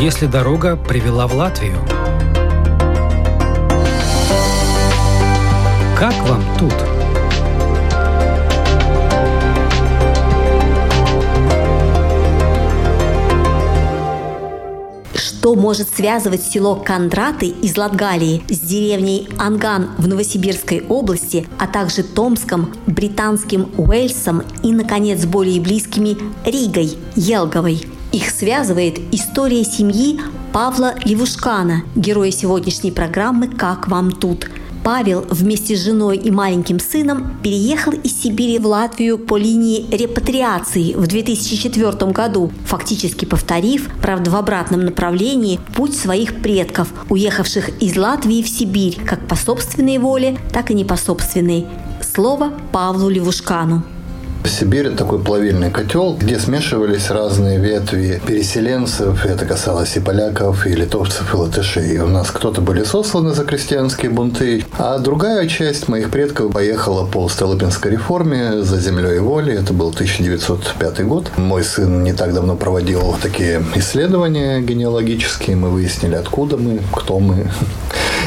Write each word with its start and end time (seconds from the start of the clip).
если 0.00 0.24
дорога 0.24 0.76
привела 0.76 1.26
в 1.26 1.34
Латвию? 1.34 1.76
Как 5.98 6.14
вам 6.26 6.42
тут? 6.58 6.72
Что 15.14 15.54
может 15.54 15.94
связывать 15.94 16.42
село 16.42 16.76
Кондраты 16.76 17.48
из 17.48 17.76
Латгалии 17.76 18.42
с 18.48 18.58
деревней 18.58 19.28
Анган 19.38 19.90
в 19.98 20.08
Новосибирской 20.08 20.82
области, 20.88 21.46
а 21.58 21.66
также 21.66 22.04
Томском, 22.04 22.72
британским 22.86 23.68
Уэльсом 23.76 24.44
и, 24.62 24.72
наконец, 24.72 25.26
более 25.26 25.60
близкими 25.60 26.16
Ригой, 26.46 26.96
Елговой? 27.16 27.99
Их 28.12 28.30
связывает 28.30 28.98
история 29.12 29.64
семьи 29.64 30.20
Павла 30.52 30.94
Левушкана, 31.04 31.84
героя 31.94 32.32
сегодняшней 32.32 32.90
программы 32.90 33.46
«Как 33.46 33.86
вам 33.86 34.10
тут?», 34.10 34.50
Павел 34.82 35.26
вместе 35.28 35.76
с 35.76 35.84
женой 35.84 36.16
и 36.16 36.30
маленьким 36.30 36.80
сыном 36.80 37.38
переехал 37.42 37.92
из 37.92 38.22
Сибири 38.22 38.58
в 38.58 38.66
Латвию 38.66 39.18
по 39.18 39.36
линии 39.36 39.86
репатриации 39.94 40.94
в 40.94 41.06
2004 41.06 42.10
году, 42.12 42.50
фактически 42.64 43.26
повторив, 43.26 43.90
правда 44.00 44.30
в 44.30 44.36
обратном 44.36 44.84
направлении, 44.84 45.60
путь 45.76 45.96
своих 45.96 46.40
предков, 46.42 46.88
уехавших 47.10 47.80
из 47.82 47.96
Латвии 47.96 48.42
в 48.42 48.48
Сибирь 48.48 48.98
как 49.04 49.28
по 49.28 49.36
собственной 49.36 49.98
воле, 49.98 50.38
так 50.52 50.70
и 50.70 50.74
не 50.74 50.84
по 50.84 50.96
собственной. 50.96 51.66
Слово 52.14 52.52
Павлу 52.72 53.08
Левушкану. 53.08 53.84
Сибирь– 54.50 54.90
такой 54.96 55.20
плавильный 55.20 55.70
котел, 55.70 56.14
где 56.14 56.38
смешивались 56.38 57.10
разные 57.10 57.58
ветви 57.58 58.20
переселенцев. 58.26 59.24
Это 59.24 59.46
касалось 59.46 59.96
и 59.96 60.00
поляков, 60.00 60.66
и 60.66 60.70
литовцев, 60.70 61.32
и 61.32 61.36
латышей. 61.36 61.98
У 62.00 62.08
нас 62.08 62.30
кто-то 62.30 62.60
были 62.60 62.82
сосланы 62.82 63.32
за 63.32 63.44
крестьянские 63.44 64.10
бунты, 64.10 64.64
а 64.76 64.98
другая 64.98 65.46
часть 65.48 65.88
моих 65.88 66.10
предков 66.10 66.52
поехала 66.52 67.06
по 67.06 67.28
Столыпинской 67.28 67.92
реформе 67.92 68.62
за 68.62 68.80
землей 68.80 69.16
и 69.16 69.20
волей. 69.20 69.54
Это 69.54 69.72
был 69.72 69.90
1905 69.90 71.04
год. 71.06 71.30
Мой 71.36 71.62
сын 71.62 72.02
не 72.02 72.12
так 72.12 72.34
давно 72.34 72.56
проводил 72.56 73.16
такие 73.22 73.64
исследования 73.76 74.60
генеалогические. 74.60 75.56
Мы 75.56 75.70
выяснили, 75.70 76.16
откуда 76.16 76.56
мы, 76.56 76.80
кто 76.92 77.20
мы. 77.20 77.46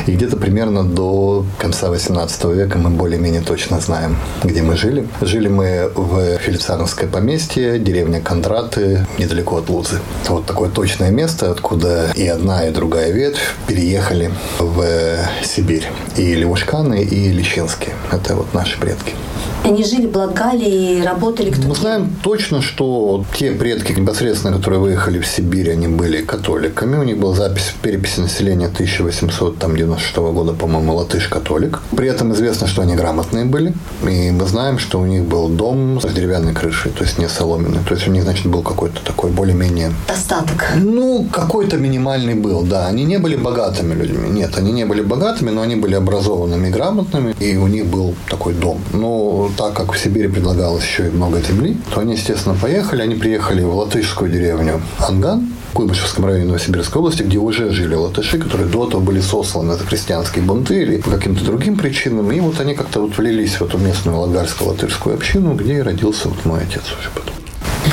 И 0.08 0.12
где-то 0.12 0.38
примерно 0.38 0.84
до 0.84 1.46
конца 1.58 1.90
18 1.90 2.44
века 2.46 2.78
мы 2.78 2.90
более-менее 2.90 3.42
точно 3.42 3.80
знаем, 3.80 4.18
где 4.44 4.62
мы 4.62 4.76
жили. 4.76 5.08
Жили 5.22 5.48
мы 5.48 5.92
в 5.96 6.38
Фелицановское 6.38 7.10
поместье, 7.10 7.80
деревня 7.80 8.22
Кондраты, 8.22 9.06
недалеко 9.18 9.58
от 9.58 9.70
Лузы. 9.70 10.00
Вот 10.28 10.46
такое 10.46 10.70
точное 10.70 11.12
место, 11.12 11.52
откуда 11.52 12.12
и 12.16 12.28
одна, 12.28 12.68
и 12.68 12.72
другая 12.72 13.12
ветвь 13.12 13.56
переехали 13.68 14.32
в 14.60 14.86
Сибирь. 15.44 15.88
И 16.18 16.36
Левушканы, 16.36 17.02
и 17.02 17.30
Лещинские. 17.30 17.96
Это 18.12 18.36
вот 18.36 18.54
наши 18.54 18.80
предки. 18.80 19.14
Они 19.64 19.86
жили 19.86 20.08
в 20.08 20.18
Латгалии, 20.18 21.02
работали 21.02 21.50
кто 21.50 21.70
Мы 21.70 21.76
знаем 21.76 22.14
точно, 22.22 22.62
что 22.62 23.24
те 23.34 23.52
предки 23.52 23.94
непосредственно, 23.94 24.58
которые 24.58 24.82
выехали 24.82 25.20
в 25.20 25.26
Сибирь, 25.26 25.72
они 25.72 25.88
были 25.88 26.22
католиками. 26.22 26.98
У 26.98 27.04
них 27.04 27.18
была 27.18 27.34
запись 27.34 27.74
в 27.74 27.76
переписи 27.76 28.20
населения 28.20 28.66
1896 28.68 30.18
года, 30.18 30.52
по-моему, 30.52 30.96
латыш-католик. 30.96 31.82
При 31.96 32.10
этом 32.10 32.34
известно, 32.34 32.68
что 32.68 32.82
они 32.82 32.96
грамотные 32.96 33.46
были. 33.46 33.74
И 34.06 34.32
мы 34.32 34.46
знаем, 34.48 34.80
что 34.80 35.00
у 35.00 35.06
них 35.06 35.24
был 35.24 35.48
дом 35.48 36.02
с 36.02 36.12
деревянной 36.12 36.54
крышей, 36.54 36.92
то 36.92 37.06
есть 37.06 37.18
не 37.18 37.30
соломенный. 37.30 37.80
То 37.88 37.96
есть 37.96 38.06
у 38.06 38.12
них, 38.12 38.24
значит, 38.24 38.48
был 38.48 38.64
какой-то 38.64 39.00
такой 39.06 39.32
более-менее... 39.32 39.94
Достаток. 40.10 40.74
Ну, 40.76 41.26
какой-то 41.32 41.78
минимальный 41.78 42.36
был, 42.36 42.64
да. 42.64 42.88
Они 42.88 43.06
не 43.06 43.18
были 43.18 43.38
богатыми 43.38 43.94
людьми. 43.94 44.30
Нет, 44.30 44.58
они 44.58 44.74
не 44.74 44.86
были 44.86 45.02
богатыми, 45.02 45.52
но 45.52 45.62
они 45.62 45.78
были 45.78 45.96
образованными 45.96 46.68
и 46.68 46.72
грамотными. 46.72 47.34
И 47.40 47.56
у 47.56 47.68
них 47.68 47.86
был 47.86 48.14
такой 48.30 48.54
дом. 48.54 48.82
Но 48.92 49.53
так 49.58 49.74
как 49.74 49.94
в 49.94 50.00
Сибири 50.00 50.28
предлагалось 50.28 50.84
еще 50.84 51.08
и 51.08 51.12
много 51.12 51.42
земли, 51.42 51.78
то 51.94 52.02
они, 52.02 52.14
естественно, 52.14 52.56
поехали. 52.56 53.02
Они 53.02 53.16
приехали 53.16 53.64
в 53.64 53.76
латышскую 53.76 54.32
деревню 54.32 54.82
Анган, 55.00 55.48
в 55.72 55.74
Куйбышевском 55.74 56.26
районе 56.26 56.46
Новосибирской 56.46 57.00
области, 57.00 57.24
где 57.24 57.38
уже 57.38 57.72
жили 57.72 57.96
латыши, 57.96 58.38
которые 58.38 58.70
до 58.70 58.88
этого 58.88 59.02
были 59.02 59.22
сосланы 59.22 59.76
за 59.76 59.84
крестьянские 59.86 60.44
бунты 60.44 60.82
или 60.82 60.98
по 60.98 61.12
каким-то 61.12 61.44
другим 61.44 61.78
причинам. 61.78 62.32
И 62.32 62.40
вот 62.40 62.60
они 62.60 62.76
как-то 62.76 63.02
вот 63.02 63.18
влились 63.18 63.56
в 63.56 63.64
эту 63.64 63.78
местную 63.78 64.18
лагальско-латышскую 64.18 65.14
общину, 65.14 65.56
где 65.56 65.78
и 65.78 65.82
родился 65.82 66.30
вот 66.30 66.46
мой 66.46 66.62
отец 66.62 66.84
уже 67.00 67.10
потом. 67.14 67.43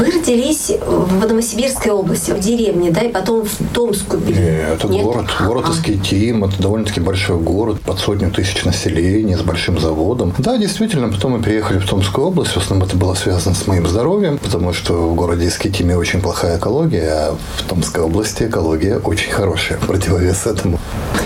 Вы 0.01 0.07
родились 0.07 0.73
в 0.81 1.27
Новосибирской 1.27 1.93
области, 1.93 2.31
в 2.31 2.41
деревне, 2.41 2.91
да, 2.91 3.03
и 3.03 3.13
потом 3.13 3.45
в 3.45 3.55
Томскую 3.75 4.23
Нет, 4.27 4.39
это 4.79 4.89
Нет? 4.89 5.05
город, 5.05 5.27
город 5.47 5.67
а. 5.69 5.73
Искитим, 5.73 6.43
это 6.43 6.61
довольно-таки 6.63 7.01
большой 7.01 7.39
город, 7.39 7.83
под 7.83 7.99
сотню 7.99 8.31
тысяч 8.31 8.65
населения, 8.65 9.37
с 9.37 9.43
большим 9.43 9.79
заводом. 9.79 10.33
Да, 10.39 10.57
действительно, 10.57 11.11
потом 11.11 11.33
мы 11.33 11.43
приехали 11.43 11.79
в 11.81 11.87
Томскую 11.87 12.29
область, 12.29 12.53
в 12.53 12.57
основном 12.57 12.89
это 12.89 12.97
было 12.97 13.13
связано 13.13 13.55
с 13.55 13.67
моим 13.67 13.87
здоровьем, 13.87 14.39
потому 14.39 14.73
что 14.73 14.95
в 14.95 15.15
городе 15.15 15.49
Искитиме 15.49 15.99
очень 15.99 16.23
плохая 16.23 16.57
экология, 16.57 17.11
а 17.11 17.37
в 17.59 17.69
Томской 17.69 18.03
области 18.03 18.45
экология 18.45 18.97
очень 18.97 19.31
хорошая, 19.31 19.79
противовес 19.81 20.47
этому. 20.47 20.81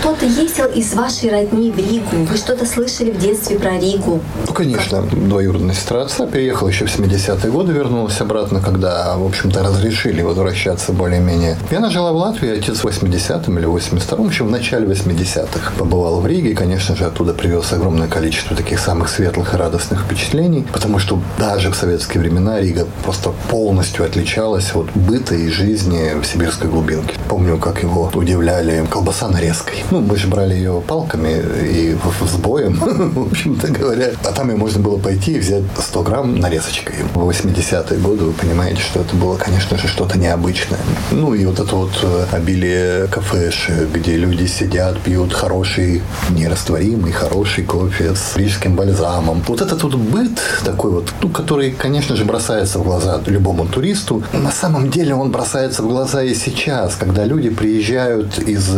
Кто-то 0.05 0.27
ездил 0.27 0.67
из 0.67 0.93
вашей 0.93 1.31
родни 1.31 1.71
в 1.71 1.77
Ригу? 1.79 2.27
Вы 2.29 2.37
что-то 2.37 2.67
слышали 2.67 3.09
в 3.09 3.17
детстве 3.17 3.57
про 3.57 3.79
Ригу? 3.79 4.21
Ну, 4.47 4.53
конечно, 4.53 5.01
двоюродная 5.01 5.73
сестра 5.73 6.03
отца 6.03 6.27
переехала 6.27 6.67
еще 6.67 6.85
в 6.85 6.95
70-е 6.95 7.51
годы, 7.51 7.73
вернулась 7.73 8.21
обратно 8.21 8.61
когда, 8.61 9.17
в 9.17 9.25
общем-то, 9.25 9.63
разрешили 9.63 10.21
возвращаться 10.21 10.91
более-менее. 10.91 11.57
И 11.71 11.75
она 11.75 11.89
в 11.89 12.15
Латвии, 12.15 12.55
отец 12.55 12.81
в 12.81 12.85
80-м 12.85 13.57
или 13.57 13.67
82-м, 13.67 14.29
еще 14.29 14.43
в 14.43 14.51
начале 14.51 14.85
80-х. 14.85 15.73
Побывал 15.75 16.21
в 16.21 16.27
Риге, 16.27 16.51
и, 16.51 16.53
конечно 16.53 16.95
же, 16.95 17.05
оттуда 17.05 17.33
привез 17.33 17.73
огромное 17.73 18.07
количество 18.07 18.55
таких 18.55 18.79
самых 18.79 19.09
светлых 19.09 19.55
и 19.55 19.57
радостных 19.57 20.03
впечатлений, 20.03 20.67
потому 20.71 20.99
что 20.99 21.19
даже 21.39 21.71
в 21.71 21.75
советские 21.75 22.21
времена 22.21 22.59
Рига 22.61 22.85
просто 23.03 23.33
полностью 23.49 24.05
отличалась 24.05 24.75
от 24.75 24.85
быта 24.93 25.33
и 25.33 25.49
жизни 25.49 26.11
в 26.21 26.25
сибирской 26.25 26.69
глубинке. 26.69 27.15
Помню, 27.27 27.57
как 27.57 27.81
его 27.81 28.11
удивляли 28.13 28.85
колбаса 28.91 29.29
нарезкой. 29.29 29.83
Ну, 29.95 30.15
же 30.17 30.27
брали 30.27 30.55
ее 30.55 30.83
палками 30.85 31.41
и 31.63 31.95
с 32.25 32.35
боем, 32.35 32.73
в 33.15 33.31
общем-то 33.31 33.69
говоря. 33.69 34.11
А 34.25 34.31
там 34.33 34.49
ее 34.49 34.57
можно 34.57 34.81
было 34.81 34.97
пойти 34.97 35.35
и 35.35 35.39
взять 35.39 35.63
100 35.77 36.03
грамм 36.03 36.35
нарезочкой. 36.35 36.95
В 37.13 37.29
80-е 37.29 37.97
годы, 37.99 38.25
вы 38.25 38.33
понимаете, 38.33 38.81
что 38.81 38.99
это 38.99 39.15
было, 39.15 39.37
конечно 39.37 39.77
же, 39.77 39.87
что-то 39.87 40.19
необычное. 40.19 40.79
Ну 41.11 41.33
и 41.33 41.45
вот 41.45 41.61
это 41.61 41.73
вот 41.73 41.91
э, 42.03 42.25
обилие 42.33 43.07
кафеш, 43.07 43.69
где 43.93 44.17
люди 44.17 44.45
сидят, 44.47 44.99
пьют 44.99 45.31
хороший, 45.31 46.01
нерастворимый, 46.29 47.13
хороший 47.13 47.63
кофе 47.63 48.15
с 48.15 48.35
рижским 48.35 48.75
бальзамом. 48.75 49.43
Вот 49.47 49.61
этот 49.61 49.81
вот 49.83 49.95
быт 49.95 50.37
такой 50.65 50.91
вот, 50.91 51.13
ну, 51.21 51.29
который, 51.29 51.71
конечно 51.71 52.17
же, 52.17 52.25
бросается 52.25 52.79
в 52.79 52.83
глаза 52.83 53.21
любому 53.27 53.65
туристу. 53.65 54.23
На 54.33 54.51
самом 54.51 54.89
деле 54.89 55.15
он 55.15 55.31
бросается 55.31 55.83
в 55.83 55.87
глаза 55.87 56.21
и 56.21 56.35
сейчас, 56.35 56.95
когда 56.95 57.23
люди 57.23 57.49
приезжают 57.49 58.39
из 58.39 58.69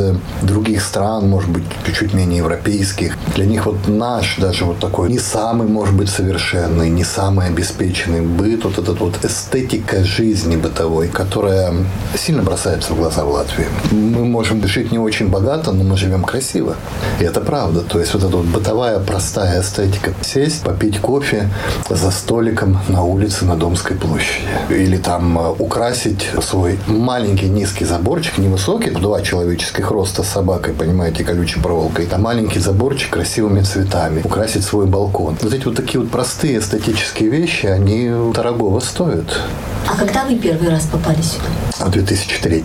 других 0.44 0.84
стран, 0.84 1.07
может 1.22 1.50
быть, 1.50 1.64
чуть-чуть 1.86 2.14
менее 2.14 2.38
европейских. 2.38 3.18
Для 3.36 3.46
них 3.46 3.66
вот 3.66 3.88
наш 3.88 4.38
даже 4.38 4.66
вот 4.66 4.80
такой 4.80 5.10
не 5.10 5.20
самый, 5.20 5.68
может 5.68 5.96
быть, 5.96 6.10
совершенный, 6.10 6.90
не 6.90 7.04
самый 7.04 7.48
обеспеченный 7.48 8.22
быт, 8.22 8.64
вот 8.64 8.78
этот 8.78 9.00
вот 9.00 9.26
эстет 9.26 9.58
эстетика 9.58 10.04
жизни 10.04 10.56
бытовой, 10.56 11.08
которая 11.08 11.74
сильно 12.16 12.44
бросается 12.44 12.94
в 12.94 12.98
глаза 12.98 13.24
в 13.24 13.32
Латвии. 13.32 13.66
Мы 13.92 14.26
можем 14.26 14.66
жить 14.68 14.92
не 14.92 15.00
очень 15.00 15.30
богато, 15.30 15.72
но 15.72 15.84
мы 15.84 15.98
живем 15.98 16.24
красиво. 16.24 16.76
И 17.20 17.24
это 17.24 17.42
правда. 17.42 17.82
То 17.82 18.00
есть 18.00 18.14
вот 18.14 18.24
эта 18.24 18.38
вот 18.38 18.46
бытовая 18.46 19.00
простая 19.00 19.62
эстетика. 19.62 20.14
Сесть, 20.22 20.64
попить 20.64 21.00
кофе 21.00 21.50
за 21.90 22.12
столиком 22.12 22.80
на 22.88 23.04
улице 23.04 23.46
на 23.46 23.56
Домской 23.56 23.96
площади. 23.96 24.48
Или 24.70 24.98
там 24.98 25.40
э, 25.40 25.50
украсить 25.60 26.30
свой 26.42 26.80
маленький 26.88 27.50
низкий 27.50 27.86
заборчик, 27.86 28.38
невысокий, 28.38 28.92
два 28.92 29.22
человеческих 29.22 29.92
роста 29.92 30.24
с 30.24 30.28
собакой, 30.28 30.74
понимаете, 30.74 30.97
колючей 31.24 31.60
проволокой. 31.60 32.08
А 32.12 32.18
маленький 32.18 32.60
заборчик 32.60 33.12
красивыми 33.12 33.62
цветами. 33.62 34.22
Украсить 34.24 34.64
свой 34.64 34.86
балкон. 34.86 35.38
Вот 35.42 35.54
эти 35.54 35.66
вот 35.66 35.76
такие 35.76 36.00
вот 36.00 36.10
простые 36.10 36.60
эстетические 36.60 37.30
вещи, 37.30 37.66
они 37.68 38.12
дорогого 38.34 38.80
стоят. 38.80 39.40
А 39.90 39.96
когда 39.96 40.26
вы 40.26 40.36
первый 40.36 40.70
раз 40.70 40.86
попали 40.86 41.22
сюда? 41.22 41.46
В 41.80 41.90
2003 41.90 42.64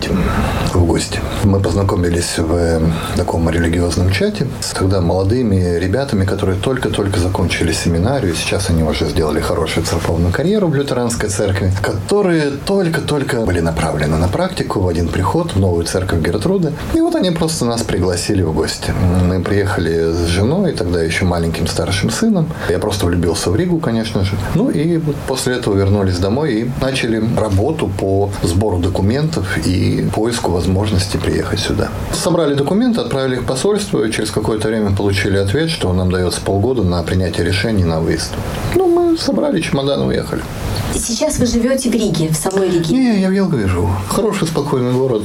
в 0.73 0.85
гости. 0.85 1.19
Мы 1.43 1.59
познакомились 1.61 2.37
в 2.37 2.53
э, 2.53 2.81
таком 3.15 3.49
религиозном 3.49 4.11
чате 4.11 4.47
с 4.59 4.71
тогда 4.71 4.99
молодыми 4.99 5.77
ребятами, 5.79 6.25
которые 6.25 6.59
только-только 6.59 7.19
закончили 7.19 7.71
семинарию. 7.71 8.35
Сейчас 8.35 8.69
они 8.69 8.83
уже 8.83 9.07
сделали 9.07 9.39
хорошую 9.39 9.85
церковную 9.85 10.33
карьеру 10.33 10.67
в 10.67 10.75
лютеранской 10.75 11.29
церкви, 11.29 11.71
которые 11.81 12.51
только-только 12.65 13.41
были 13.41 13.61
направлены 13.61 14.17
на 14.17 14.27
практику 14.27 14.81
в 14.81 14.87
один 14.87 15.07
приход 15.07 15.53
в 15.53 15.59
новую 15.59 15.85
церковь 15.85 16.21
Гертруды. 16.21 16.73
И 16.93 16.99
вот 16.99 17.15
они 17.15 17.31
просто 17.31 17.65
нас 17.65 17.83
пригласили 17.83 18.41
в 18.41 18.53
гости. 18.53 18.93
Мы 19.29 19.41
приехали 19.41 20.11
с 20.11 20.25
женой, 20.27 20.73
тогда 20.73 21.01
еще 21.01 21.23
маленьким 21.23 21.67
старшим 21.67 22.09
сыном. 22.09 22.47
Я 22.69 22.79
просто 22.79 23.05
влюбился 23.05 23.51
в 23.51 23.55
Ригу, 23.55 23.79
конечно 23.79 24.25
же. 24.25 24.35
Ну 24.55 24.69
и 24.69 24.97
вот 24.97 25.15
после 25.27 25.55
этого 25.55 25.75
вернулись 25.75 26.17
домой 26.17 26.53
и 26.53 26.71
начали 26.81 27.12
начали 27.13 27.39
работу 27.39 27.87
по 27.87 28.31
сбору 28.43 28.77
документов 28.77 29.57
и 29.65 30.07
поиску 30.13 30.51
возможности 30.51 31.17
приехать 31.17 31.59
сюда. 31.59 31.89
Собрали 32.11 32.53
документы, 32.53 33.01
отправили 33.01 33.35
их 33.35 33.41
в 33.43 33.45
посольство, 33.45 34.03
и 34.03 34.11
через 34.11 34.31
какое-то 34.31 34.67
время 34.67 34.95
получили 34.95 35.37
ответ, 35.37 35.69
что 35.69 35.91
нам 35.93 36.11
дается 36.11 36.41
полгода 36.41 36.83
на 36.83 37.03
принятие 37.03 37.45
решений 37.45 37.83
на 37.83 37.99
выезд. 37.99 38.31
Ну, 38.75 38.87
мы 38.87 39.17
собрали 39.17 39.61
чемодан 39.61 40.03
и 40.03 40.05
уехали. 40.05 40.41
Сейчас 40.95 41.39
вы 41.39 41.47
живете 41.47 41.89
в 41.89 41.93
Риге, 41.93 42.29
в 42.29 42.35
самой 42.35 42.69
Риге? 42.69 42.95
Не, 42.95 43.21
я 43.21 43.29
в 43.29 43.31
Елгове 43.31 43.67
живу. 43.67 43.89
Хороший, 44.09 44.47
спокойный 44.47 44.93
город 44.93 45.23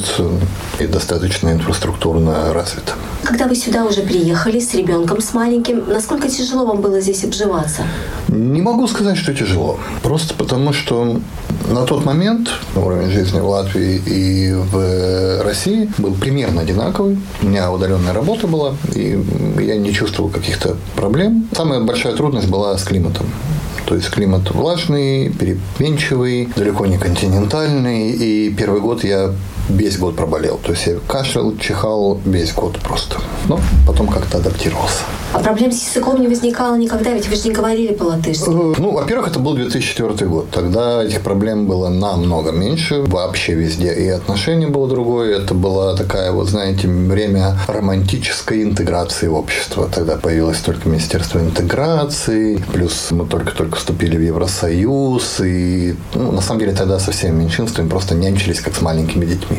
и 0.81 0.87
достаточно 0.87 1.51
инфраструктурно 1.51 2.53
развит. 2.55 2.95
Когда 3.23 3.47
вы 3.47 3.55
сюда 3.55 3.85
уже 3.85 4.01
приехали 4.01 4.61
с 4.61 4.75
ребенком, 4.75 5.21
с 5.21 5.35
маленьким, 5.35 5.85
насколько 5.89 6.29
тяжело 6.29 6.65
вам 6.65 6.81
было 6.81 7.01
здесь 7.01 7.25
обживаться? 7.25 7.83
Не 8.29 8.63
могу 8.63 8.87
сказать, 8.87 9.19
что 9.19 9.35
тяжело. 9.35 9.79
Просто 10.03 10.35
потому, 10.35 10.73
что 10.73 11.21
на 11.71 11.85
тот 11.85 12.05
момент 12.05 12.51
уровень 12.75 13.11
жизни 13.11 13.41
в 13.41 13.49
Латвии 13.49 14.01
и 14.07 14.53
в 14.53 15.43
России 15.43 15.91
был 15.99 16.15
примерно 16.15 16.63
одинаковый. 16.63 17.19
У 17.43 17.47
меня 17.47 17.71
удаленная 17.71 18.13
работа 18.13 18.47
была, 18.47 18.75
и 18.95 19.23
я 19.59 19.77
не 19.77 19.93
чувствовал 19.93 20.31
каких-то 20.31 20.77
проблем. 20.97 21.49
Самая 21.55 21.81
большая 21.81 22.15
трудность 22.15 22.49
была 22.49 22.77
с 22.77 22.85
климатом. 22.85 23.27
То 23.87 23.95
есть 23.95 24.11
климат 24.11 24.51
влажный, 24.51 25.31
переменчивый, 25.31 26.49
далеко 26.57 26.87
не 26.87 26.99
континентальный. 26.99 28.11
И 28.11 28.55
первый 28.55 28.81
год 28.81 29.05
я 29.05 29.33
весь 29.69 29.99
год 29.99 30.17
проболел. 30.17 30.59
То 30.63 30.73
есть 30.73 30.87
я 30.87 30.97
кашлял, 31.07 31.57
чихал 31.57 32.21
весь 32.25 32.53
год 32.53 32.79
просто. 32.79 33.19
Но 33.49 33.61
потом 33.87 34.09
как-то 34.09 34.39
адаптировался. 34.39 35.03
А 35.33 35.41
проблем 35.41 35.73
с 35.73 35.87
языком 35.87 36.21
не 36.21 36.29
возникало 36.29 36.77
никогда, 36.77 37.11
ведь 37.11 37.29
вы 37.29 37.37
же 37.37 37.49
не 37.49 37.55
говорили 37.55 37.93
по-латышски. 37.93 38.49
Э, 38.49 38.75
ну, 38.79 38.93
во-первых, 38.93 39.29
это 39.29 39.39
был 39.39 39.55
2004 39.55 40.27
год. 40.27 40.51
Тогда 40.51 41.05
этих 41.05 41.21
проблем 41.21 41.67
было 41.67 41.89
намного 41.89 42.51
меньше. 42.51 43.03
Вообще 43.03 43.55
везде. 43.55 43.93
И 43.93 44.09
отношение 44.09 44.69
было 44.69 44.89
другое. 44.89 45.37
Это 45.37 45.53
была 45.53 45.95
такая, 45.97 46.33
вот 46.33 46.49
знаете, 46.49 46.89
время 46.89 47.59
романтической 47.67 48.63
интеграции 48.63 49.29
в 49.29 49.35
общество. 49.35 49.89
Тогда 49.95 50.17
появилось 50.17 50.59
только 50.59 50.89
Министерство 50.89 51.41
интеграции. 51.41 52.63
Плюс 52.73 53.11
мы 53.11 53.27
только-только 53.27 53.77
вступили 53.77 54.17
в 54.17 54.23
Евросоюз. 54.23 55.41
И, 55.41 55.95
ну, 56.15 56.33
на 56.33 56.41
самом 56.41 56.61
деле, 56.61 56.73
тогда 56.73 56.99
со 56.99 57.13
всеми 57.13 57.43
меньшинствами 57.43 57.89
просто 57.89 58.15
нянчились, 58.15 58.61
как 58.61 58.75
с 58.75 58.81
маленькими 58.81 59.27
детьми. 59.27 59.58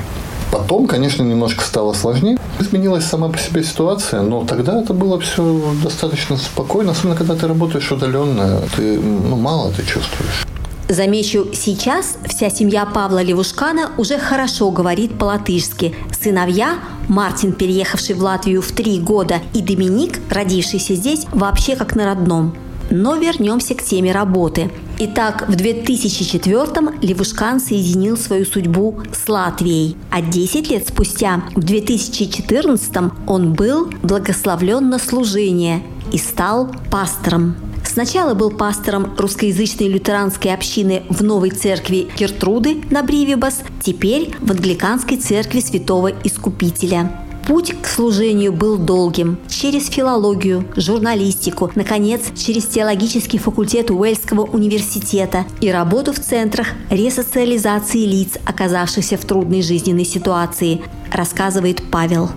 Потом, 0.51 0.87
конечно, 0.87 1.21
немножко 1.21 1.63
стало 1.63 1.93
сложнее. 1.93 2.37
Изменилась 2.59 3.05
сама 3.05 3.29
по 3.29 3.37
себе 3.37 3.63
ситуация, 3.63 4.21
но 4.21 4.43
тогда 4.45 4.81
это 4.81 4.93
было 4.93 5.19
все 5.19 5.73
достаточно 5.83 6.37
спокойно, 6.37 6.91
особенно 6.91 7.15
когда 7.15 7.35
ты 7.35 7.47
работаешь 7.47 7.91
удаленно, 7.91 8.61
ты 8.75 8.99
ну, 8.99 9.35
мало 9.35 9.71
ты 9.71 9.85
чувствуешь. 9.85 10.45
Замечу, 10.89 11.49
сейчас 11.53 12.17
вся 12.25 12.49
семья 12.49 12.83
Павла 12.83 13.21
Левушкана 13.21 13.91
уже 13.97 14.17
хорошо 14.17 14.71
говорит 14.71 15.19
по-латышски. 15.19 15.93
Сыновья, 16.19 16.79
Мартин, 17.07 17.53
переехавший 17.53 18.15
в 18.15 18.23
Латвию 18.23 18.63
в 18.63 18.71
три 18.71 18.99
года, 18.99 19.35
и 19.53 19.61
Доминик, 19.61 20.19
родившийся 20.31 20.95
здесь, 20.95 21.27
вообще 21.31 21.75
как 21.75 21.95
на 21.95 22.05
родном. 22.05 22.55
Но 22.89 23.17
вернемся 23.17 23.75
к 23.75 23.83
теме 23.83 24.11
работы. 24.11 24.71
Итак, 25.01 25.47
в 25.47 25.53
2004-м 25.53 26.99
Левушкан 27.01 27.61
соединил 27.61 28.17
свою 28.17 28.45
судьбу 28.45 28.99
с 29.13 29.29
Латвией, 29.29 29.95
а 30.11 30.21
10 30.21 30.69
лет 30.69 30.89
спустя, 30.89 31.41
в 31.55 31.59
2014-м, 31.59 33.13
он 33.25 33.53
был 33.53 33.89
благословлен 34.03 34.89
на 34.89 34.99
служение 34.99 35.83
и 36.11 36.17
стал 36.17 36.69
пастором. 36.91 37.55
Сначала 37.85 38.33
был 38.33 38.51
пастором 38.51 39.15
русскоязычной 39.17 39.87
лютеранской 39.87 40.53
общины 40.53 41.03
в 41.07 41.23
Новой 41.23 41.51
церкви 41.51 42.09
Гертруды 42.17 42.83
на 42.91 43.01
Бривибас, 43.01 43.61
теперь 43.81 44.35
в 44.41 44.51
англиканской 44.51 45.15
церкви 45.15 45.61
Святого 45.61 46.11
Искупителя. 46.25 47.28
Путь 47.49 47.73
к 47.81 47.87
служению 47.87 48.53
был 48.53 48.77
долгим. 48.77 49.39
Через 49.49 49.87
филологию, 49.87 50.65
журналистику, 50.75 51.71
наконец, 51.73 52.21
через 52.37 52.67
теологический 52.67 53.39
факультет 53.39 53.89
Уэльского 53.89 54.41
университета 54.41 55.45
и 55.59 55.71
работу 55.71 56.13
в 56.13 56.19
центрах 56.19 56.67
ресоциализации 56.91 58.05
лиц, 58.05 58.37
оказавшихся 58.45 59.17
в 59.17 59.25
трудной 59.25 59.63
жизненной 59.63 60.05
ситуации, 60.05 60.83
рассказывает 61.11 61.81
Павел. 61.89 62.29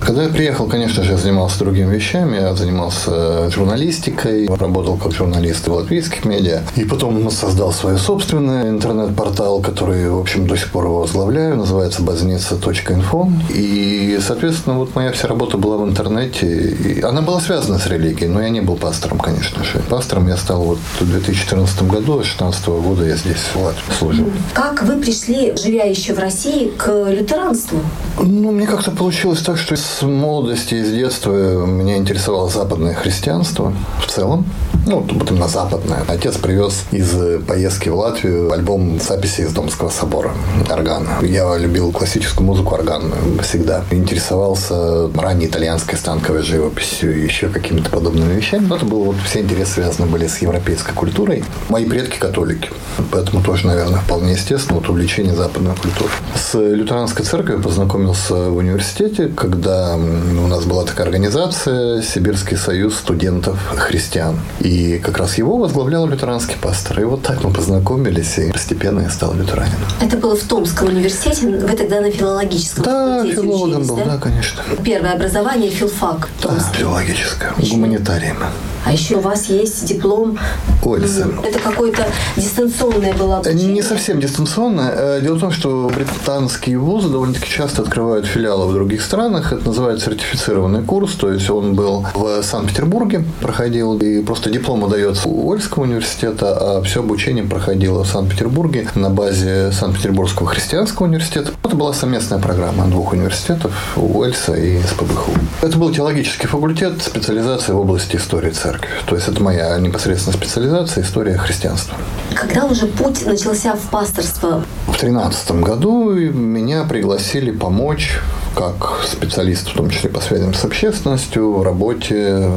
Когда 0.00 0.24
я 0.24 0.28
приехал, 0.30 0.66
конечно 0.66 1.04
же, 1.04 1.12
я 1.12 1.18
занимался 1.18 1.58
другими 1.58 1.94
вещами. 1.94 2.36
Я 2.36 2.54
занимался 2.54 3.50
журналистикой, 3.50 4.48
работал 4.48 4.96
как 4.96 5.12
журналист 5.12 5.68
в 5.68 5.72
латвийских 5.72 6.24
медиа. 6.24 6.62
И 6.76 6.84
потом 6.84 7.30
создал 7.30 7.72
свой 7.72 7.98
собственный 7.98 8.70
интернет-портал, 8.70 9.60
который, 9.60 10.08
в 10.08 10.18
общем, 10.18 10.46
до 10.46 10.56
сих 10.56 10.70
пор 10.70 10.84
его 10.86 11.00
возглавляю. 11.00 11.56
Называется 11.56 12.02
базница.инфо. 12.02 13.28
И, 13.50 14.18
соответственно, 14.26 14.78
вот 14.78 14.94
моя 14.94 15.12
вся 15.12 15.28
работа 15.28 15.58
была 15.58 15.76
в 15.76 15.88
интернете. 15.88 16.46
И 16.46 17.02
она 17.02 17.20
была 17.20 17.40
связана 17.40 17.78
с 17.78 17.86
религией, 17.86 18.28
но 18.28 18.40
я 18.40 18.48
не 18.48 18.62
был 18.62 18.76
пастором, 18.76 19.18
конечно 19.18 19.62
же. 19.64 19.80
Пастором 19.88 20.28
я 20.28 20.36
стал 20.36 20.62
вот 20.62 20.78
в 20.98 21.10
2014 21.10 21.82
году, 21.82 22.12
с 22.22 22.26
2016 22.34 22.66
года 22.68 23.04
я 23.04 23.16
здесь 23.16 23.36
в 23.54 23.62
Латвии 23.62 23.92
служил. 23.98 24.30
Как 24.54 24.82
вы 24.82 24.96
пришли, 24.96 25.54
живя 25.56 25.84
еще 25.84 26.14
в 26.14 26.18
России, 26.18 26.72
к 26.76 26.88
лютеранству? 27.10 27.80
Ну, 28.18 28.50
мне 28.50 28.66
как-то 28.66 28.90
получилось 28.90 29.40
так, 29.40 29.58
что 29.58 29.76
с 29.76 29.89
молодости 30.02 30.74
и 30.74 30.84
с 30.84 30.90
детства 30.90 31.32
меня 31.66 31.96
интересовало 31.96 32.48
западное 32.48 32.94
христианство 32.94 33.72
в 34.04 34.10
целом. 34.10 34.44
Ну, 34.86 35.06
вот 35.10 35.30
именно 35.30 35.48
западное. 35.48 36.02
Отец 36.08 36.36
привез 36.36 36.84
из 36.90 37.14
поездки 37.44 37.88
в 37.88 37.96
Латвию 37.96 38.52
альбом 38.52 39.00
записи 39.00 39.42
из 39.42 39.52
Домского 39.52 39.90
собора 39.90 40.32
органа. 40.70 41.08
Я 41.22 41.56
любил 41.56 41.92
классическую 41.92 42.46
музыку 42.46 42.74
органную 42.74 43.40
всегда. 43.42 43.84
Интересовался 43.90 45.08
ранней 45.14 45.46
итальянской 45.46 45.98
станковой 45.98 46.42
живописью 46.42 47.16
и 47.16 47.22
еще 47.22 47.48
какими-то 47.48 47.90
подобными 47.90 48.34
вещами. 48.34 48.66
Но 48.66 48.76
это 48.76 48.84
было 48.84 49.04
вот 49.04 49.16
все 49.24 49.40
интересы 49.40 49.70
связаны 49.70 50.08
были 50.08 50.26
с 50.26 50.38
европейской 50.38 50.92
культурой. 50.92 51.44
Мои 51.68 51.84
предки 51.86 52.18
католики. 52.18 52.70
Поэтому 53.12 53.42
тоже, 53.42 53.66
наверное, 53.66 54.00
вполне 54.00 54.32
естественно 54.32 54.78
вот 54.78 54.88
увлечение 54.88 55.34
западной 55.34 55.74
культурой. 55.76 56.12
С 56.34 56.58
лютеранской 56.58 57.24
церковью 57.24 57.62
познакомился 57.62 58.34
в 58.34 58.56
университете, 58.56 59.28
когда 59.28 59.94
у 59.96 60.46
нас 60.48 60.64
была 60.64 60.84
такая 60.84 61.06
организация 61.06 62.02
Сибирский 62.02 62.56
союз 62.56 62.96
студентов 62.96 63.58
христиан. 63.76 64.38
И 64.60 64.69
как 65.02 65.18
раз 65.18 65.38
его 65.38 65.56
возглавлял 65.56 66.06
лютеранский 66.06 66.56
пастор. 66.60 67.00
И 67.00 67.04
вот 67.04 67.22
так 67.22 67.42
мы 67.42 67.52
познакомились, 67.52 68.38
и 68.38 68.52
постепенно 68.52 69.00
я 69.00 69.10
стал 69.10 69.34
лютеранином. 69.34 69.80
Это 70.00 70.16
было 70.16 70.36
в 70.36 70.42
Томском 70.42 70.88
университете? 70.88 71.46
Вы 71.48 71.76
тогда 71.76 72.00
на 72.00 72.10
филологическом 72.10 72.84
Да, 72.84 73.24
филологом 73.24 73.86
был, 73.86 73.96
да? 73.96 74.04
да, 74.04 74.18
конечно. 74.18 74.62
Первое 74.84 75.12
образование 75.12 75.70
филфак. 75.70 76.28
Да, 76.42 76.50
филологическое, 76.72 77.52
гуманитарием. 77.70 78.36
А 78.84 78.92
еще 78.92 79.16
у 79.16 79.20
вас 79.20 79.46
есть 79.46 79.84
диплом. 79.84 80.38
Ольса. 80.82 81.28
Это 81.44 81.58
какое-то 81.58 82.06
дистанционное 82.36 83.12
было 83.14 83.36
обучение? 83.36 83.74
Не 83.74 83.82
совсем 83.82 84.20
дистанционное. 84.20 84.92
Э, 84.96 85.20
дело 85.20 85.36
в 85.36 85.40
том, 85.40 85.50
что 85.50 85.90
британские 85.94 86.78
вузы 86.78 87.08
довольно-таки 87.08 87.48
часто 87.48 87.82
открывают 87.82 88.26
филиалы 88.26 88.66
в 88.66 88.72
других 88.72 89.02
странах. 89.02 89.52
Это 89.52 89.66
называется 89.66 90.06
сертифицированный 90.06 90.82
курс. 90.82 91.14
То 91.14 91.32
есть 91.32 91.48
он 91.50 91.74
был 91.74 92.06
в 92.14 92.42
Санкт-Петербурге, 92.42 93.24
проходил. 93.40 93.98
И 93.98 94.22
просто 94.22 94.50
диплом 94.50 94.82
удается 94.82 95.28
у 95.28 95.48
Ольского 95.48 95.82
университета, 95.82 96.78
а 96.78 96.82
все 96.82 97.00
обучение 97.00 97.44
проходило 97.44 98.04
в 98.04 98.08
Санкт-Петербурге 98.08 98.88
на 98.94 99.10
базе 99.10 99.72
Санкт-Петербургского 99.72 100.48
христианского 100.48 101.06
университета. 101.06 101.52
Это 101.62 101.76
была 101.76 101.92
совместная 101.92 102.38
программа 102.38 102.86
двух 102.86 103.12
университетов, 103.12 103.72
Уэльса 103.96 104.54
и 104.54 104.80
СПБХУ. 104.82 105.32
Это 105.60 105.76
был 105.76 105.92
теологический 105.92 106.48
факультет, 106.48 107.02
специализация 107.02 107.74
в 107.74 107.80
области 107.80 108.16
истории 108.16 108.50
церкви 108.50 108.69
церковь. 108.70 108.90
То 109.06 109.14
есть 109.16 109.28
это 109.28 109.42
моя 109.42 109.78
непосредственная 109.78 110.36
специализация, 110.36 111.02
история 111.02 111.36
христианства. 111.36 111.96
Когда 112.34 112.64
уже 112.64 112.86
путь 112.86 113.26
начался 113.26 113.74
в 113.74 113.90
пасторство? 113.90 114.64
В 114.86 114.96
тринадцатом 114.96 115.62
году 115.62 116.12
меня 116.12 116.84
пригласили 116.84 117.50
помочь 117.50 118.18
как 118.54 119.00
специалист, 119.06 119.68
в 119.68 119.74
том 119.74 119.90
числе 119.90 120.10
по 120.10 120.20
связям 120.20 120.54
с 120.54 120.64
общественностью, 120.64 121.52
в 121.52 121.62
работе 121.62 122.50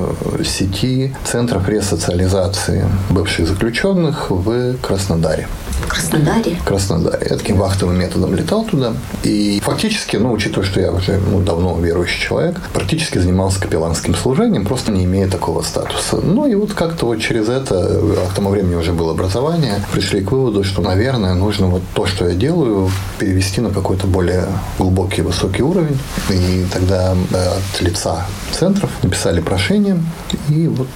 сети 0.43 1.15
центров 1.23 1.67
ресоциализации 1.69 2.85
бывших 3.09 3.47
заключенных 3.47 4.29
в 4.29 4.77
Краснодаре. 4.77 5.47
Краснодаре? 5.87 6.57
Краснодаре. 6.65 7.27
Я 7.29 7.37
таким 7.37 7.57
вахтовым 7.57 7.97
методом 7.99 8.33
летал 8.35 8.63
туда. 8.65 8.93
И 9.23 9.61
фактически, 9.63 10.17
ну, 10.17 10.31
учитывая, 10.31 10.65
что 10.65 10.79
я 10.79 10.91
уже 10.91 11.19
ну, 11.19 11.41
давно 11.41 11.77
верующий 11.79 12.19
человек, 12.21 12.59
практически 12.73 13.17
занимался 13.17 13.59
капелланским 13.59 14.15
служением, 14.15 14.65
просто 14.65 14.91
не 14.91 15.05
имея 15.05 15.27
такого 15.27 15.61
статуса. 15.61 16.17
Ну, 16.17 16.47
и 16.47 16.55
вот 16.55 16.73
как-то 16.73 17.05
вот 17.05 17.19
через 17.19 17.49
это, 17.49 17.75
а 17.79 18.27
к 18.31 18.35
тому 18.35 18.49
времени 18.49 18.75
уже 18.75 18.93
было 18.93 19.11
образование, 19.11 19.75
пришли 19.91 20.21
к 20.21 20.31
выводу, 20.31 20.63
что, 20.63 20.81
наверное, 20.81 21.33
нужно 21.33 21.67
вот 21.67 21.81
то, 21.93 22.05
что 22.05 22.27
я 22.27 22.35
делаю, 22.35 22.89
перевести 23.19 23.61
на 23.61 23.69
какой-то 23.69 24.07
более 24.07 24.45
глубокий, 24.77 25.21
высокий 25.21 25.63
уровень. 25.63 25.82
И 26.29 26.65
тогда 26.71 27.11
от 27.11 27.81
лица 27.81 28.25
центров 28.51 28.89
написали 29.03 29.41
прошение, 29.41 30.01
и 30.49 30.67
вот 30.67 30.87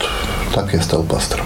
так 0.53 0.74
я 0.74 0.82
стал 0.82 1.03
пастором. 1.03 1.46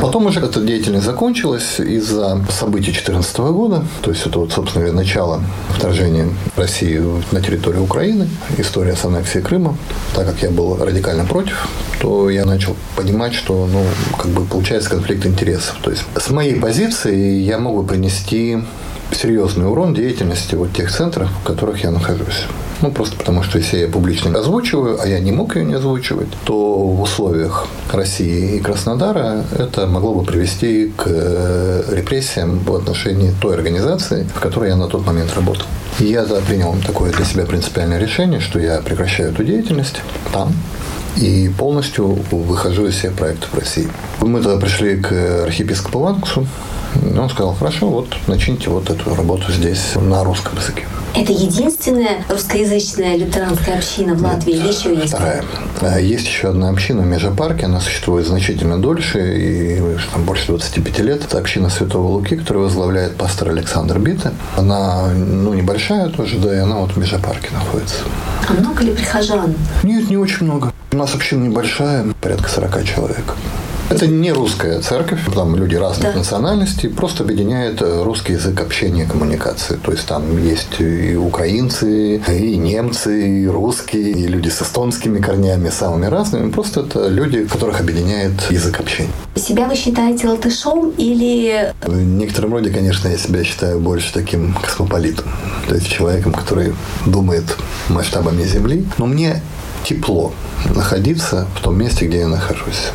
Потом 0.00 0.26
уже 0.26 0.40
эта 0.40 0.60
деятельность 0.60 1.04
закончилась 1.04 1.80
из-за 1.80 2.44
событий 2.50 2.92
2014 2.92 3.38
года. 3.38 3.84
То 4.02 4.10
есть 4.10 4.26
это, 4.26 4.38
вот, 4.38 4.52
собственно 4.52 4.84
говоря, 4.84 4.96
начало 4.96 5.42
вторжения 5.70 6.28
России 6.56 7.02
на 7.32 7.40
территорию 7.40 7.82
Украины, 7.82 8.28
история 8.58 8.94
с 8.94 9.04
аннексией 9.04 9.42
Крыма. 9.42 9.76
Так 10.14 10.26
как 10.26 10.42
я 10.42 10.50
был 10.50 10.76
радикально 10.76 11.24
против, 11.24 11.68
то 12.00 12.30
я 12.30 12.44
начал 12.44 12.76
понимать, 12.96 13.34
что, 13.34 13.66
ну, 13.66 13.84
как 14.18 14.30
бы 14.30 14.44
получается 14.44 14.90
конфликт 14.90 15.26
интересов. 15.26 15.76
То 15.82 15.90
есть 15.90 16.04
с 16.14 16.30
моей 16.30 16.56
позиции 16.60 17.40
я 17.40 17.58
мог 17.58 17.76
бы 17.76 17.86
принести 17.86 18.62
серьезный 19.12 19.66
урон 19.68 19.94
деятельности 19.94 20.54
вот 20.54 20.72
тех 20.72 20.90
центров, 20.90 21.28
в 21.42 21.46
которых 21.46 21.84
я 21.84 21.90
нахожусь. 21.90 22.46
Ну, 22.82 22.90
просто 22.90 23.16
потому, 23.16 23.44
что 23.44 23.58
если 23.58 23.78
я 23.78 23.88
публично 23.88 24.36
озвучиваю, 24.36 25.00
а 25.00 25.06
я 25.06 25.20
не 25.20 25.30
мог 25.30 25.54
ее 25.54 25.64
не 25.64 25.74
озвучивать, 25.74 26.28
то 26.44 26.78
в 26.78 27.00
условиях 27.00 27.68
России 27.92 28.56
и 28.56 28.58
Краснодара 28.58 29.44
это 29.56 29.86
могло 29.86 30.14
бы 30.14 30.24
привести 30.24 30.92
к 30.96 31.04
э, 31.06 31.84
репрессиям 31.92 32.58
в 32.58 32.74
отношении 32.74 33.32
той 33.40 33.54
организации, 33.54 34.26
в 34.34 34.40
которой 34.40 34.70
я 34.70 34.76
на 34.76 34.88
тот 34.88 35.06
момент 35.06 35.32
работал. 35.34 35.66
И 36.00 36.06
я 36.06 36.24
принял 36.24 36.74
такое 36.84 37.12
для 37.12 37.24
себя 37.24 37.46
принципиальное 37.46 38.00
решение, 38.00 38.40
что 38.40 38.58
я 38.58 38.80
прекращаю 38.80 39.30
эту 39.30 39.44
деятельность 39.44 40.00
там, 40.32 40.52
и 41.16 41.50
полностью 41.56 42.18
выхожу 42.32 42.86
из 42.86 42.94
всех 42.94 43.12
проектов 43.12 43.54
России. 43.54 43.86
Мы 44.20 44.42
тогда 44.42 44.58
пришли 44.58 44.96
к 44.96 45.44
архиепископу 45.44 46.00
Ланксу, 46.00 46.48
он 47.18 47.30
сказал, 47.30 47.54
хорошо, 47.54 47.88
вот 47.88 48.08
начните 48.26 48.70
вот 48.70 48.90
эту 48.90 49.14
работу 49.14 49.50
здесь 49.52 49.94
на 49.94 50.24
русском 50.24 50.56
языке. 50.58 50.86
Это 51.14 51.30
единственная 51.32 52.24
русскоязычная 52.28 53.16
лютеранская 53.18 53.76
община 53.76 54.14
в 54.14 54.22
Латвии 54.22 54.54
или 54.54 54.68
еще 54.68 54.94
есть? 54.94 55.08
Вторая. 55.08 55.44
А, 55.82 56.00
есть 56.00 56.26
еще 56.26 56.48
одна 56.48 56.70
община 56.70 57.02
в 57.02 57.06
Межапарке, 57.06 57.66
она 57.66 57.80
существует 57.80 58.26
значительно 58.26 58.80
дольше, 58.80 59.18
и 59.36 59.98
там, 60.12 60.24
больше 60.24 60.46
25 60.46 60.98
лет. 61.00 61.24
Это 61.24 61.38
община 61.38 61.68
Святого 61.68 62.08
Луки, 62.08 62.36
которую 62.36 62.64
возглавляет 62.64 63.16
пастор 63.16 63.50
Александр 63.50 63.98
Бита. 63.98 64.32
Она 64.56 65.08
ну, 65.08 65.52
небольшая 65.52 66.08
тоже, 66.08 66.38
да, 66.38 66.54
и 66.54 66.58
она 66.58 66.76
вот 66.76 66.92
в 66.92 66.96
Межапарке 66.96 67.50
находится. 67.52 67.96
А 68.48 68.52
много 68.54 68.82
ли 68.82 68.92
прихожан? 68.92 69.54
Нет, 69.82 70.08
не 70.08 70.16
очень 70.16 70.46
много. 70.46 70.72
У 70.92 70.96
нас 70.96 71.14
община 71.14 71.44
небольшая, 71.46 72.06
порядка 72.20 72.48
40 72.48 72.84
человек. 72.84 73.34
Это 73.92 74.06
не 74.06 74.32
русская 74.32 74.80
церковь, 74.80 75.20
там 75.34 75.54
люди 75.54 75.76
разных 75.76 76.12
да. 76.12 76.18
национальностей, 76.18 76.88
просто 76.88 77.24
объединяет 77.24 77.82
э, 77.82 78.02
русский 78.02 78.32
язык 78.32 78.58
общения 78.60 79.04
и 79.04 79.06
коммуникации. 79.06 79.76
То 79.76 79.92
есть 79.92 80.06
там 80.06 80.42
есть 80.42 80.80
и 80.80 81.14
украинцы, 81.14 82.16
и 82.16 82.56
немцы, 82.56 83.42
и 83.42 83.46
русские, 83.46 84.12
и 84.12 84.26
люди 84.26 84.48
с 84.48 84.62
эстонскими 84.62 85.20
корнями, 85.20 85.68
самыми 85.68 86.06
разными. 86.06 86.50
Просто 86.50 86.80
это 86.80 87.08
люди, 87.08 87.44
которых 87.44 87.80
объединяет 87.80 88.32
язык 88.50 88.80
общения. 88.80 89.10
Себя 89.34 89.66
вы 89.66 89.74
считаете 89.74 90.28
латышом 90.28 90.90
или... 90.96 91.74
В 91.82 91.94
некотором 91.94 92.54
роде, 92.54 92.70
конечно, 92.70 93.08
я 93.08 93.18
себя 93.18 93.44
считаю 93.44 93.78
больше 93.78 94.10
таким 94.14 94.54
космополитом. 94.54 95.26
То 95.68 95.74
есть 95.74 95.88
человеком, 95.88 96.32
который 96.32 96.74
думает 97.04 97.44
масштабами 97.90 98.44
Земли. 98.44 98.86
Но 98.96 99.04
мне 99.04 99.42
тепло 99.84 100.32
находиться 100.74 101.46
в 101.56 101.62
том 101.62 101.78
месте, 101.78 102.06
где 102.06 102.20
я 102.20 102.28
нахожусь. 102.28 102.90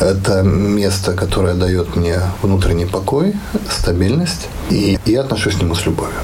Это 0.00 0.42
место, 0.42 1.12
которое 1.12 1.54
дает 1.54 1.96
мне 1.96 2.18
внутренний 2.42 2.86
покой, 2.86 3.34
стабильность, 3.70 4.48
и 4.70 4.98
я 5.06 5.20
отношусь 5.20 5.54
к 5.56 5.62
нему 5.62 5.74
с 5.74 5.86
любовью. 5.86 6.18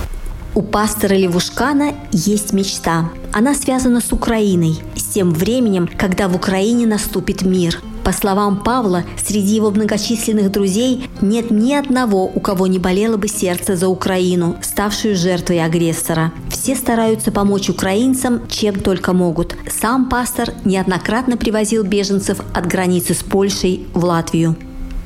У 0.54 0.62
пастора 0.62 1.14
Левушкана 1.14 1.94
есть 2.10 2.52
мечта. 2.52 3.10
Она 3.32 3.54
связана 3.54 4.00
с 4.00 4.12
Украиной, 4.12 4.80
с 4.96 5.04
тем 5.04 5.30
временем, 5.30 5.88
когда 5.98 6.26
в 6.26 6.34
Украине 6.34 6.86
наступит 6.86 7.42
мир. 7.42 7.80
По 8.08 8.12
словам 8.12 8.56
Павла, 8.56 9.04
среди 9.22 9.56
его 9.56 9.70
многочисленных 9.70 10.50
друзей 10.50 11.10
нет 11.20 11.50
ни 11.50 11.74
одного, 11.74 12.24
у 12.24 12.40
кого 12.40 12.66
не 12.66 12.78
болело 12.78 13.18
бы 13.18 13.28
сердце 13.28 13.76
за 13.76 13.88
Украину, 13.88 14.56
ставшую 14.62 15.14
жертвой 15.14 15.62
агрессора. 15.62 16.32
Все 16.48 16.74
стараются 16.74 17.30
помочь 17.32 17.68
украинцам, 17.68 18.48
чем 18.48 18.80
только 18.80 19.12
могут. 19.12 19.56
Сам 19.68 20.08
пастор 20.08 20.54
неоднократно 20.64 21.36
привозил 21.36 21.84
беженцев 21.84 22.40
от 22.54 22.66
границы 22.66 23.12
с 23.12 23.22
Польшей 23.22 23.86
в 23.92 24.02
Латвию. 24.02 24.56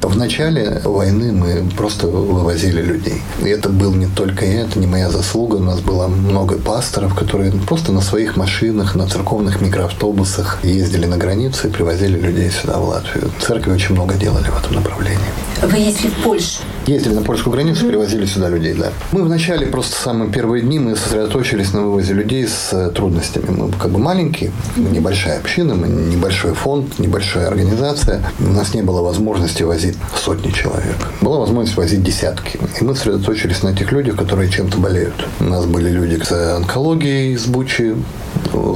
В 0.03 0.17
начале 0.19 0.81
войны 0.85 1.33
мы 1.33 1.71
просто 1.77 2.09
вывозили 2.09 2.83
людей. 2.83 3.23
И 3.41 3.49
это 3.49 3.69
был 3.69 3.95
не 3.95 4.07
только 4.07 4.45
я, 4.45 4.63
это 4.63 4.79
не 4.79 4.87
моя 4.87 5.09
заслуга. 5.11 5.57
У 5.57 5.61
нас 5.61 5.81
было 5.81 6.09
много 6.09 6.59
пасторов, 6.59 7.15
которые 7.15 7.53
просто 7.53 7.93
на 7.93 8.01
своих 8.01 8.37
машинах, 8.37 8.97
на 8.97 9.07
церковных 9.07 9.61
микроавтобусах 9.61 10.59
ездили 10.65 11.07
на 11.07 11.17
границу 11.17 11.69
и 11.69 11.71
привозили 11.71 12.19
людей 12.19 12.51
сюда, 12.51 12.79
в 12.79 12.89
Латвию. 12.89 13.31
Церкви 13.41 13.73
очень 13.73 13.95
много 13.95 14.15
делали 14.15 14.49
в 14.49 14.59
этом 14.59 14.75
направлении. 14.75 15.19
Вы 15.63 15.79
ездили 15.79 16.09
в 16.09 16.25
Польшу? 16.25 16.63
Ездили 16.87 17.15
на 17.15 17.23
польскую 17.23 17.53
границу, 17.53 17.87
привозили 17.87 18.27
сюда 18.27 18.49
людей, 18.49 18.75
да. 18.75 18.91
Мы 19.13 19.23
вначале 19.23 19.67
просто 19.67 19.95
самые 19.95 20.31
первые 20.33 20.63
дни 20.63 20.81
мы 20.81 20.97
сосредоточились 20.97 21.73
на 21.73 21.83
вывозе 21.83 22.13
людей 22.13 22.47
с 22.49 22.73
э, 22.73 22.91
трудностями. 22.91 23.51
Мы 23.51 23.71
как 23.73 23.91
бы 23.93 24.01
маленькие, 24.01 24.51
небольшая 24.77 25.39
община, 25.39 25.75
мы 25.75 25.87
небольшой 25.87 26.55
фонд, 26.55 26.99
небольшая 26.99 27.47
организация. 27.47 28.25
У 28.41 28.53
нас 28.53 28.75
не 28.75 28.83
было 28.83 29.01
возможности 29.01 29.63
возить 29.63 29.97
сотни 30.17 30.51
человек. 30.51 30.97
Была 31.21 31.39
возможность 31.39 31.77
возить 31.77 32.03
десятки. 32.03 32.59
И 32.81 32.85
мы 32.85 32.97
сосредоточились 32.97 33.63
на 33.63 33.69
этих 33.69 33.93
людях, 33.93 34.17
которые 34.17 34.51
чем-то 34.51 34.79
болеют. 34.79 35.15
У 35.39 35.45
нас 35.45 35.67
были 35.67 35.89
люди 35.89 36.21
с 36.23 36.57
онкологией 36.57 37.35
из 37.35 37.47
Бучи, 37.47 37.95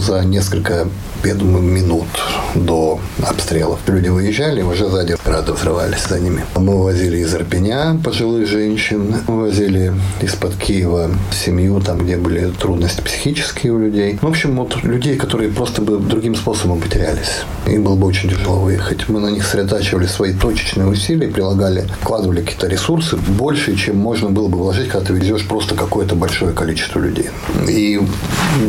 за 0.00 0.24
несколько 0.24 0.88
я 1.26 1.34
думаю, 1.34 1.62
минут 1.62 2.06
до 2.54 3.00
обстрелов. 3.26 3.80
Люди 3.86 4.08
выезжали, 4.08 4.62
уже 4.62 4.88
сзади 4.88 5.16
рады 5.24 5.52
взрывались 5.52 6.06
за 6.08 6.20
ними. 6.20 6.44
Мы 6.54 6.82
возили 6.82 7.18
из 7.18 7.34
Ирпеня 7.34 7.98
пожилых 8.04 8.46
женщин, 8.46 9.14
мы 9.26 9.40
возили 9.40 9.92
из-под 10.20 10.54
Киева 10.56 11.10
семью, 11.32 11.80
там, 11.80 11.98
где 11.98 12.16
были 12.16 12.50
трудности 12.50 13.00
психические 13.00 13.72
у 13.72 13.78
людей. 13.78 14.18
В 14.22 14.26
общем, 14.26 14.56
вот 14.56 14.82
людей, 14.84 15.16
которые 15.16 15.50
просто 15.50 15.82
бы 15.82 15.98
другим 15.98 16.34
способом 16.34 16.80
потерялись. 16.80 17.44
Им 17.66 17.82
было 17.82 17.96
бы 17.96 18.06
очень 18.06 18.30
тяжело 18.30 18.60
выехать. 18.60 19.08
Мы 19.08 19.20
на 19.20 19.28
них 19.28 19.44
сосредотачивали 19.44 20.06
свои 20.06 20.32
точечные 20.32 20.86
усилия, 20.86 21.28
прилагали, 21.28 21.86
вкладывали 22.00 22.42
какие-то 22.42 22.68
ресурсы 22.68 23.16
больше, 23.16 23.76
чем 23.76 23.96
можно 23.96 24.30
было 24.30 24.48
бы 24.48 24.58
вложить, 24.58 24.88
когда 24.88 25.06
ты 25.06 25.12
везешь 25.12 25.46
просто 25.46 25.74
какое-то 25.74 26.14
большое 26.14 26.52
количество 26.52 27.00
людей. 27.00 27.30
И 27.68 28.00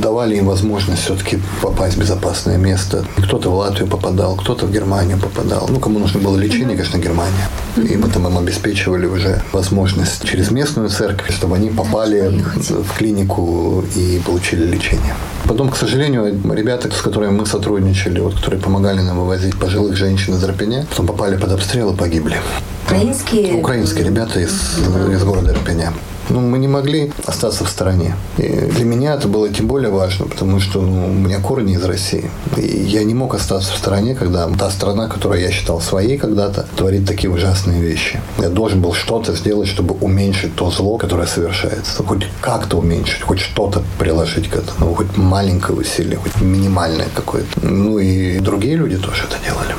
давали 0.02 0.38
им 0.38 0.48
возможность 0.48 0.87
все-таки 0.96 1.40
попасть 1.62 1.96
в 1.96 2.00
безопасное 2.00 2.18
безопасное 2.18 2.58
место. 2.58 3.06
Кто-то 3.24 3.50
в 3.50 3.56
Латвию 3.56 3.88
попадал, 3.88 4.36
кто-то 4.36 4.66
в 4.66 4.72
Германию 4.72 5.18
попадал. 5.18 5.68
Ну, 5.70 5.80
кому 5.80 6.00
нужно 6.00 6.20
было 6.20 6.38
лечение, 6.38 6.78
конечно, 6.78 6.98
Германия. 6.98 7.50
И 7.78 7.96
мы 7.96 8.10
там 8.10 8.28
им 8.28 8.38
обеспечивали 8.38 9.06
уже 9.08 9.42
возможность 9.54 10.24
через 10.24 10.52
местную 10.52 10.90
церковь, 10.90 11.32
чтобы 11.36 11.56
они 11.56 11.70
попали 11.70 12.44
в 12.58 12.98
клинику 12.98 13.84
и 13.96 14.22
получили 14.26 14.66
лечение. 14.66 15.14
Потом, 15.46 15.70
к 15.70 15.78
сожалению, 15.78 16.40
ребята, 16.54 16.90
с 16.90 17.02
которыми 17.02 17.32
мы 17.32 17.46
сотрудничали, 17.46 18.20
вот, 18.20 18.36
которые 18.36 18.60
помогали 18.60 19.02
нам 19.02 19.20
вывозить 19.20 19.56
пожилых 19.60 19.96
женщин 19.96 20.34
из 20.34 20.44
Ирпеня, 20.44 20.86
потом 20.90 21.08
попали 21.08 21.38
под 21.38 21.52
обстрел 21.52 21.94
и 21.94 21.96
погибли. 21.96 22.38
Украинские? 22.86 23.54
Украинские 23.54 24.06
ребята 24.06 24.40
из, 24.40 24.80
из 25.12 25.24
города 25.24 25.52
Ирпеня. 25.52 25.94
Ну, 26.30 26.42
мы 26.42 26.58
не 26.58 26.68
могли 26.68 27.12
остаться 27.26 27.64
в 27.64 27.70
стороне. 27.70 28.16
И 28.38 28.48
для 28.48 28.86
меня 28.86 29.16
это 29.16 29.28
было 29.28 29.50
тем 29.50 29.68
более 29.68 29.90
важно, 29.90 30.26
потому 30.26 30.60
что 30.60 30.82
ну, 30.82 31.08
у 31.08 31.14
меня 31.14 31.40
корни 31.40 31.74
из 31.74 31.84
России. 31.84 32.30
И 32.58 32.62
я 32.62 33.04
не 33.04 33.14
мог 33.14 33.34
остаться 33.34 33.72
в 33.74 33.78
стороне, 33.78 34.16
когда 34.16 34.48
та 34.50 34.70
страна, 34.70 35.08
которую 35.08 35.42
я 35.42 35.52
считал 35.52 35.82
своей 35.82 36.18
когда-то, 36.18 36.66
творит 36.76 37.08
такие 37.08 37.30
ужасные 37.30 37.82
вещи. 37.82 38.20
Я 38.40 38.50
должен 38.50 38.82
был 38.82 38.94
что-то 38.94 39.34
сделать, 39.36 39.68
чтобы 39.68 39.96
уменьшить 39.96 40.56
то 40.56 40.70
зло, 40.70 40.98
которое 40.98 41.28
совершается. 41.28 42.04
Хоть 42.04 42.28
как-то 42.42 42.78
уменьшить, 42.78 43.22
хоть 43.22 43.40
что-то 43.40 43.82
приложить 43.98 44.50
к 44.50 44.56
этому. 44.56 44.96
Хоть 44.96 45.18
маленькое 45.18 45.78
усилие, 45.78 46.18
хоть 46.18 46.42
минимальное 46.42 47.08
какое-то. 47.16 47.48
Ну 47.62 48.00
и 48.00 48.40
другие 48.40 48.76
люди 48.76 48.98
тоже 48.98 49.24
это 49.24 49.38
делали 49.46 49.76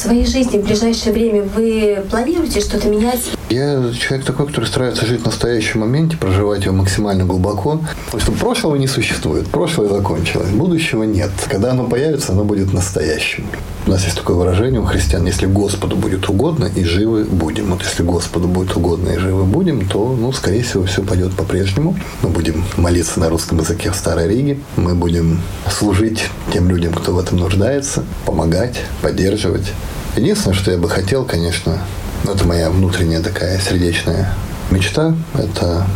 своей 0.00 0.26
жизни 0.26 0.58
в 0.58 0.64
ближайшее 0.64 1.12
время 1.12 1.42
вы 1.42 2.02
планируете 2.10 2.60
что-то 2.60 2.88
менять? 2.88 3.20
Я 3.50 3.92
человек 3.92 4.24
такой, 4.24 4.46
который 4.46 4.64
старается 4.64 5.04
жить 5.04 5.22
в 5.22 5.26
настоящем 5.26 5.80
моменте, 5.80 6.16
проживать 6.16 6.64
его 6.64 6.74
максимально 6.74 7.24
глубоко. 7.24 7.80
Потому 8.06 8.22
что 8.22 8.32
прошлого 8.32 8.76
не 8.76 8.86
существует. 8.86 9.48
Прошлое 9.48 9.88
закончилось. 9.88 10.50
Будущего 10.50 11.02
нет. 11.02 11.30
Когда 11.48 11.72
оно 11.72 11.84
появится, 11.84 12.32
оно 12.32 12.44
будет 12.44 12.72
настоящим. 12.72 13.44
У 13.86 13.90
нас 13.90 14.04
есть 14.04 14.16
такое 14.16 14.36
выражение 14.36 14.80
у 14.80 14.84
христиан. 14.84 15.26
Если 15.26 15.46
Господу 15.46 15.96
будет 15.96 16.28
угодно, 16.28 16.70
и 16.74 16.84
живы 16.84 17.24
будем. 17.24 17.70
Вот 17.72 17.82
если 17.82 18.02
Господу 18.02 18.46
будет 18.46 18.76
угодно, 18.76 19.10
и 19.10 19.18
живы 19.18 19.44
будем, 19.44 19.88
то, 19.88 20.16
ну, 20.16 20.32
скорее 20.32 20.62
всего, 20.62 20.84
все 20.84 21.02
пойдет 21.02 21.34
по-прежнему. 21.34 21.96
Мы 22.22 22.28
будем 22.28 22.64
молиться 22.76 23.18
на 23.18 23.28
русском 23.28 23.58
языке 23.58 23.90
в 23.90 23.96
Старой 23.96 24.28
Риге. 24.28 24.60
Мы 24.76 24.94
будем 24.94 25.40
служить 25.68 26.24
тем 26.52 26.68
людям, 26.68 26.92
кто 26.94 27.12
в 27.12 27.18
этом 27.18 27.38
нуждается, 27.38 28.04
помогать, 28.24 28.80
поддерживать. 29.02 29.72
Единственное, 30.16 30.56
что 30.56 30.70
я 30.70 30.78
бы 30.78 30.88
хотел, 30.88 31.24
конечно, 31.24 31.78
это 32.24 32.44
моя 32.44 32.70
внутренняя 32.70 33.22
такая 33.22 33.58
сердечная 33.60 34.32
мечта, 34.70 35.14
это 35.34 35.86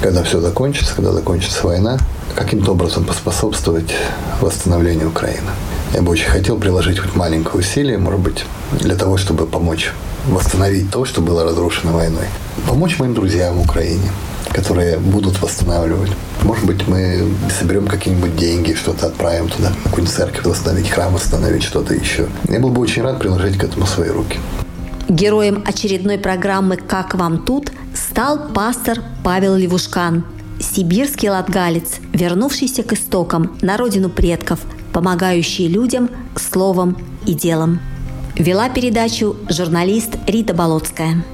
когда 0.00 0.22
все 0.22 0.40
закончится, 0.40 0.94
когда 0.94 1.12
закончится 1.12 1.66
война, 1.66 1.98
каким-то 2.34 2.72
образом 2.72 3.04
поспособствовать 3.04 3.94
восстановлению 4.40 5.08
Украины. 5.08 5.50
Я 5.94 6.02
бы 6.02 6.12
очень 6.12 6.28
хотел 6.28 6.56
приложить 6.58 6.98
хоть 6.98 7.14
маленькое 7.14 7.56
усилие, 7.56 7.98
может 7.98 8.20
быть, 8.20 8.44
для 8.72 8.94
того, 8.94 9.16
чтобы 9.16 9.46
помочь 9.46 9.90
восстановить 10.26 10.90
то, 10.90 11.04
что 11.04 11.20
было 11.20 11.44
разрушено 11.44 11.92
войной. 11.92 12.26
Помочь 12.66 12.98
моим 12.98 13.14
друзьям 13.14 13.54
в 13.54 13.62
Украине, 13.62 14.10
которые 14.52 14.98
будут 14.98 15.40
восстанавливать. 15.40 16.10
Может 16.42 16.64
быть, 16.64 16.86
мы 16.88 17.26
соберем 17.58 17.86
какие-нибудь 17.86 18.36
деньги, 18.36 18.74
что-то 18.74 19.06
отправим 19.06 19.48
туда, 19.48 19.72
какую-нибудь 19.84 20.14
церковь 20.14 20.44
восстановить, 20.44 20.90
храм 20.90 21.12
восстановить, 21.12 21.62
что-то 21.62 21.94
еще. 21.94 22.28
Я 22.48 22.60
был 22.60 22.70
бы 22.70 22.80
очень 22.80 23.02
рад 23.02 23.18
приложить 23.18 23.58
к 23.58 23.64
этому 23.64 23.86
свои 23.86 24.10
руки. 24.10 24.38
Героем 25.08 25.64
очередной 25.66 26.18
программы 26.18 26.76
«Как 26.76 27.14
вам 27.14 27.44
тут» 27.44 27.72
стал 27.94 28.48
пастор 28.54 28.98
Павел 29.24 29.56
Левушкан, 29.56 30.24
сибирский 30.60 31.30
латгалец, 31.30 31.98
вернувшийся 32.12 32.82
к 32.82 32.92
истокам, 32.92 33.56
на 33.60 33.76
родину 33.76 34.08
предков, 34.08 34.60
помогающий 34.92 35.66
людям 35.66 36.10
словом 36.36 36.96
и 37.26 37.34
делом. 37.34 37.80
Вела 38.36 38.68
передачу 38.68 39.36
журналист 39.48 40.16
Рита 40.26 40.54
Болотская. 40.54 41.24